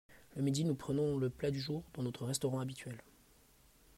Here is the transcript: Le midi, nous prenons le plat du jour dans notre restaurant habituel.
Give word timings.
Le 0.35 0.41
midi, 0.41 0.65
nous 0.65 0.73
prenons 0.73 1.15
le 1.19 1.29
plat 1.29 1.51
du 1.51 1.59
jour 1.61 1.83
dans 1.93 2.01
notre 2.01 2.25
restaurant 2.25 2.59
habituel. 2.59 3.03